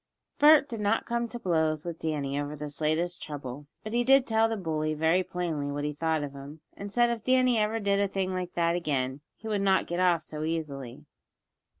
Bert 0.39 0.67
did 0.67 0.79
not 0.79 1.05
come 1.05 1.27
to 1.27 1.37
blows 1.37 1.85
with 1.85 1.99
Danny 1.99 2.39
over 2.39 2.55
this 2.55 2.81
latest 2.81 3.21
trouble, 3.21 3.67
but 3.83 3.93
he 3.93 4.03
did 4.03 4.25
tell 4.25 4.49
the 4.49 4.57
bully, 4.57 4.95
very 4.95 5.21
plainly, 5.21 5.69
what 5.69 5.83
he 5.83 5.93
thought 5.93 6.23
of 6.23 6.31
him, 6.31 6.61
and 6.75 6.91
said 6.91 7.11
if 7.11 7.23
Danny 7.23 7.59
ever 7.59 7.79
did 7.79 7.99
a 7.99 8.07
thing 8.07 8.33
like 8.33 8.55
that 8.55 8.75
again 8.75 9.17
that 9.21 9.21
he 9.35 9.47
would 9.47 9.61
not 9.61 9.85
get 9.85 9.99
off 9.99 10.23
so 10.23 10.41
easily. 10.41 11.05